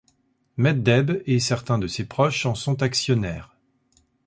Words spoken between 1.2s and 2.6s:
et certains de ses proches en